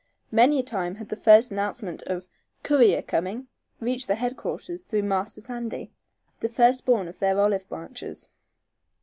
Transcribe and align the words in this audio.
Many 0.31 0.57
a 0.59 0.63
time 0.63 0.95
had 0.95 1.09
the 1.09 1.15
first 1.15 1.51
announcement 1.51 2.01
of 2.07 2.27
"courier 2.63 3.03
coming" 3.03 3.49
reached 3.79 4.07
headquarters 4.07 4.81
through 4.81 5.03
Master 5.03 5.41
Sandy, 5.41 5.93
the 6.39 6.49
first 6.49 6.87
born 6.87 7.07
of 7.07 7.19
their 7.19 7.39
olive 7.39 7.69
branches. 7.69 8.29